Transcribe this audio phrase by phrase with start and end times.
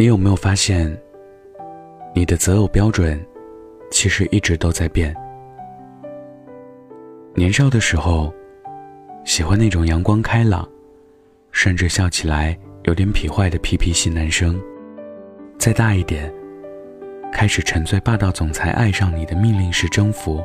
[0.00, 0.98] 你有没有发现，
[2.14, 3.22] 你的择偶标准
[3.90, 5.14] 其实一直都在变？
[7.34, 8.32] 年少的时候，
[9.26, 10.66] 喜欢那种阳光开朗，
[11.52, 14.54] 甚至笑起来有点痞坏的皮皮系男生；
[15.58, 16.32] 再大一点，
[17.30, 20.42] 开始沉醉霸道总裁爱上你的命令式征服，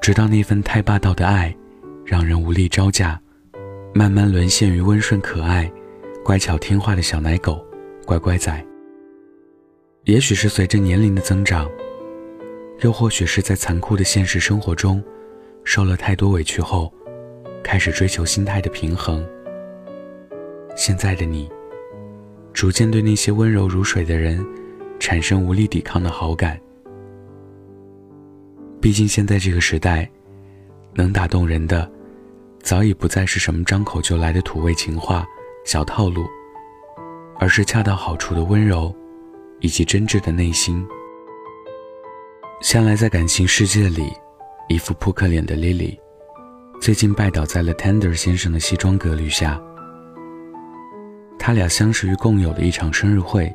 [0.00, 1.52] 直到那份太霸道的爱，
[2.06, 3.20] 让人无力招架，
[3.92, 5.68] 慢慢沦陷于温顺可爱、
[6.24, 7.66] 乖巧听话的小奶狗、
[8.10, 8.66] 乖乖仔。
[10.02, 11.70] 也许是随着年龄的增长。
[12.80, 15.00] 又或许是在残酷的现实生活中，
[15.62, 16.92] 受了太多委屈后，
[17.62, 19.24] 开始追求心态的平衡。
[20.74, 21.48] 现在的你，
[22.52, 24.44] 逐渐对那些温柔如水的人，
[24.98, 26.60] 产生无力抵抗的好感。
[28.80, 30.10] 毕竟现在这个时代，
[30.94, 31.88] 能打动人的，
[32.60, 35.24] 早已不再是什么张口就来的土味情话、
[35.64, 36.24] 小套路，
[37.40, 38.94] 而是恰到好处的温柔，
[39.60, 40.86] 以及真挚的内心。
[42.60, 44.12] 向来在感情世界里
[44.68, 45.98] 一副扑克脸的 Lily，
[46.82, 49.58] 最近拜倒在了 Tender 先生的西装革履下。
[51.38, 53.50] 他俩相识于共有的一场生日会，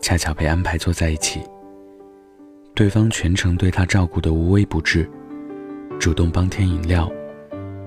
[0.00, 1.42] 恰巧被安排坐在一起。
[2.74, 5.10] 对方全程对他照顾的无微不至，
[5.98, 7.10] 主动帮添饮料，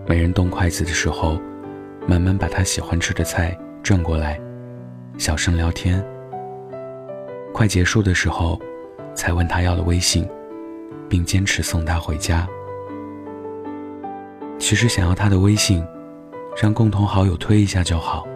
[0.05, 1.41] 没人动筷子的时候，
[2.05, 4.37] 慢慢把他喜欢吃的菜转过来，
[5.17, 6.03] 小声聊天。
[7.53, 8.59] 快结束的时候。
[9.17, 10.29] 才问他要了微信，
[11.09, 12.47] 并坚持送他回家。
[14.59, 15.83] 其实想要他的微信，
[16.61, 18.27] 让共同好友推一下就好。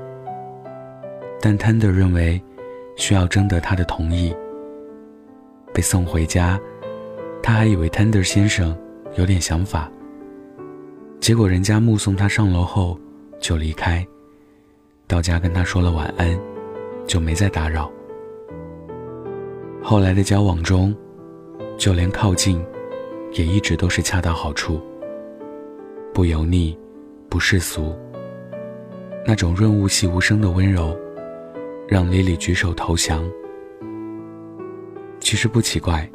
[1.40, 2.42] 但 Tender 认为
[2.96, 4.36] 需要征得他的同意。
[5.72, 6.60] 被送回家，
[7.44, 8.76] 他还以为 Tender 先生
[9.18, 9.88] 有点想法。
[11.20, 13.00] 结果人家目送他上楼后
[13.40, 14.04] 就离开，
[15.06, 16.36] 到家跟他说了晚安，
[17.08, 17.92] 就没再打扰。
[19.82, 20.96] 后来的交往中，
[21.78, 22.64] 就连靠近，
[23.34, 24.80] 也一直都是恰到好处，
[26.14, 26.78] 不油腻，
[27.30, 27.96] 不世俗。
[29.26, 30.98] 那种润物细无声的温柔，
[31.88, 33.24] 让莉莉举手投降。
[35.20, 36.10] 其实不奇怪。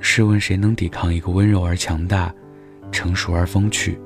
[0.00, 2.32] 试问谁能抵抗一个温柔而强大、
[2.92, 3.98] 成熟而风趣、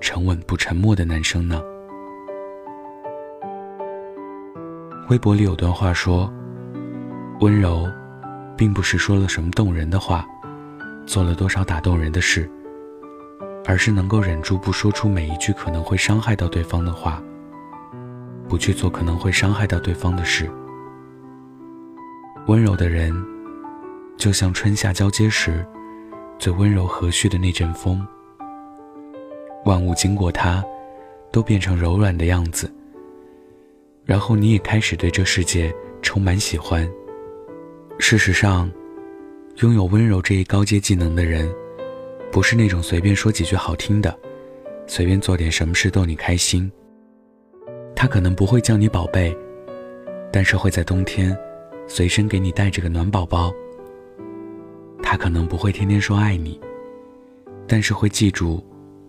[0.00, 1.60] 沉稳不沉默的男生呢？
[5.10, 6.32] 微博里有段话说。
[7.40, 7.86] 温柔，
[8.56, 10.24] 并不是说了什么动人的话，
[11.04, 12.48] 做了多少打动人的事，
[13.66, 17.20] 而是能够忍住不说出每一句可能会伤害到对方的话，
[18.48, 20.48] 不去做可能会伤害到对方的事。
[22.46, 23.12] 温柔的人，
[24.16, 25.66] 就像春夏交接时
[26.38, 28.06] 最温柔和煦的那阵风，
[29.64, 30.64] 万物经过它，
[31.32, 32.72] 都变成柔软的样子，
[34.04, 36.88] 然后你也开始对这世界充满喜欢。
[37.98, 38.70] 事实上，
[39.58, 41.48] 拥有温柔这一高阶技能的人，
[42.30, 44.18] 不是那种随便说几句好听的，
[44.86, 46.70] 随便做点什么事逗你开心。
[47.96, 49.34] 他可能不会叫你宝贝，
[50.32, 51.36] 但是会在冬天
[51.86, 53.52] 随身给你带着个暖宝宝。
[55.02, 56.60] 他可能不会天天说爱你，
[57.66, 58.62] 但是会记住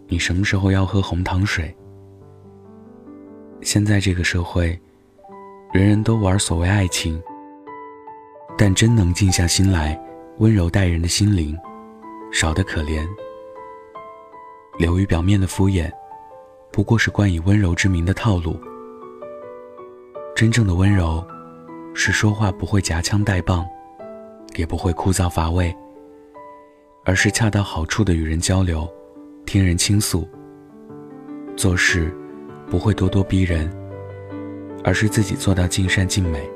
[0.08, 1.76] 你什么时候要喝红糖水。
[3.66, 4.80] 现在这个社会，
[5.74, 7.20] 人人都玩所谓爱情。
[8.56, 10.00] 但真能静下心来，
[10.38, 11.58] 温柔待人的心灵，
[12.32, 13.04] 少得可怜。
[14.78, 15.92] 流于表面的敷衍，
[16.72, 18.56] 不过是冠以温柔之名的套路。
[20.36, 21.26] 真正的温柔，
[21.96, 23.66] 是说话不会夹枪带棒，
[24.56, 25.76] 也不会枯燥乏味，
[27.04, 28.88] 而是恰到好处的与人交流，
[29.44, 30.30] 听人倾诉。
[31.58, 32.16] 做事
[32.70, 33.72] 不会咄咄逼人，
[34.84, 36.50] 而是自己做到尽善尽美。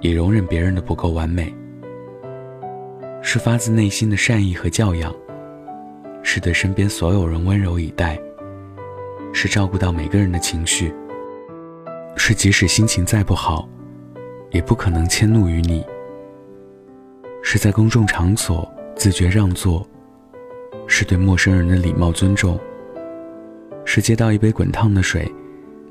[0.00, 1.54] 也容忍别人的不够完美，
[3.20, 5.14] 是发自内心的善意和教养，
[6.22, 8.18] 是对身边所有人温柔以待，
[9.30, 10.90] 是照顾到每个人的情绪，
[12.16, 13.68] 是即使心情再不好，
[14.52, 15.84] 也不可能迁怒于你，
[17.42, 18.66] 是在公众场所
[18.96, 19.86] 自觉让座，
[20.86, 22.58] 是对陌生人的礼貌尊重，
[23.92, 25.28] 是接到一杯滚烫的水，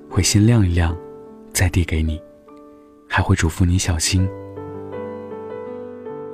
[0.08, 0.98] 会先晾一晾，
[1.52, 2.18] 再递给你。
[3.10, 4.26] 还会嘱咐你小心。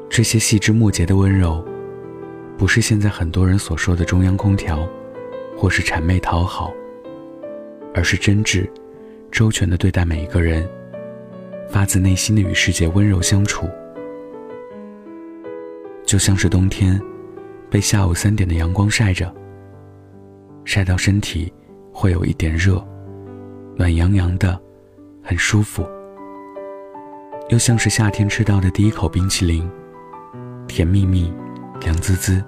[0.08, 1.66] 这些细枝末节的温柔，
[2.56, 4.88] 不是现在很多人所说的中央空调，
[5.58, 6.72] 或是谄媚讨好，
[7.96, 8.70] 而是真挚、
[9.32, 10.70] 周全的对待每一个人，
[11.68, 13.68] 发自内心的与世界温柔相处。
[16.06, 17.02] 就像是冬天，
[17.72, 19.34] 被下午三点的阳光晒着，
[20.66, 21.54] 晒到身体
[21.94, 22.86] 会有一点热，
[23.78, 24.60] 暖洋洋的，
[25.24, 25.88] 很舒服。
[27.50, 29.70] 又像是夏天吃到的第一口冰淇淋，
[30.68, 31.32] 甜蜜蜜，
[31.80, 32.44] 凉滋滋，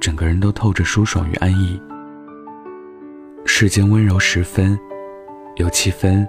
[0.00, 1.78] 整个人都透着舒爽与安逸。
[3.44, 4.78] 世间温柔十分，
[5.56, 6.26] 有七分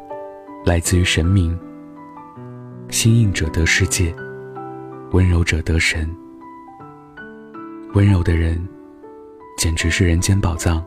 [0.66, 1.58] 来自于神明。
[2.90, 4.14] 心硬者得世界，
[5.12, 6.10] 温柔者得神。
[7.94, 8.60] 温柔的人，
[9.58, 10.84] 简直是人间宝藏。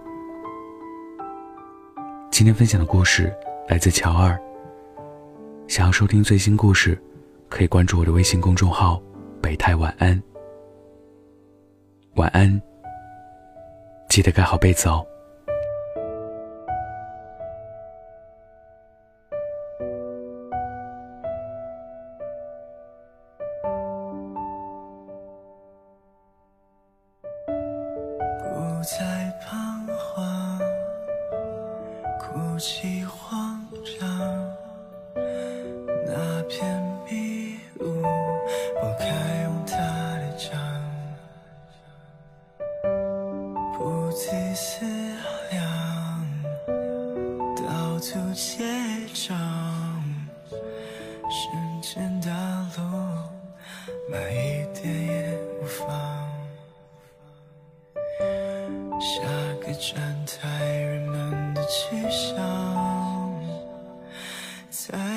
[2.31, 3.32] 今天分享的故事
[3.69, 4.38] 来自乔二。
[5.69, 7.00] 想要收听最新故事，
[7.49, 9.00] 可以关注我的微信公众号
[9.40, 10.20] “北太晚安”。
[12.16, 12.61] 晚安，
[14.08, 15.06] 记得盖好被子哦。
[28.84, 30.58] 不再彷徨，
[32.20, 33.66] 哭泣慌
[33.98, 34.06] 张。
[36.06, 38.02] 那片迷雾
[38.78, 39.06] 拨开
[39.44, 39.72] 用它
[40.19, 40.60] 的掌，
[43.72, 44.84] 不自思
[45.50, 45.64] 量，
[47.56, 48.64] 到处结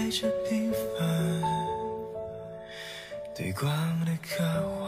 [0.07, 0.77] 在这平凡
[3.35, 3.69] 对光
[4.05, 4.41] 的渴
[4.79, 4.87] 望。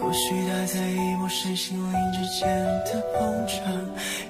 [0.00, 2.50] 或许它在意漠视心灵之间
[2.84, 3.62] 的碰撞，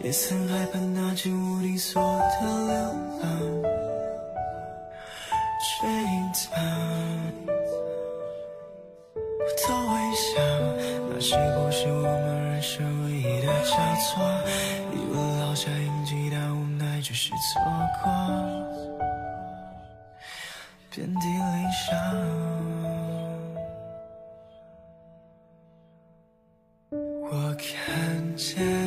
[0.03, 2.75] 也曾害怕那间无定所的流
[3.23, 3.25] 浪，
[5.65, 6.53] 却隐藏。
[9.17, 9.21] 我
[9.67, 10.31] 都微笑，
[11.09, 14.42] 那是不是我们人生唯一的交错？
[27.35, 28.82] 我看见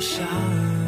[0.00, 0.87] 复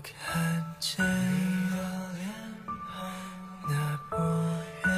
[0.00, 1.04] 我看见
[3.68, 3.74] 那
[4.08, 4.96] 不远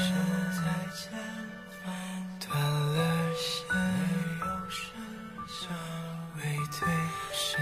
[2.39, 2.49] 断
[2.95, 2.97] 了
[3.35, 3.51] 线，
[6.37, 6.41] 背
[6.71, 6.81] 对
[7.35, 7.53] 着，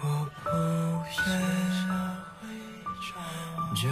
[0.00, 0.02] 我
[0.42, 0.50] 不
[1.06, 1.30] 愿
[3.76, 3.86] 就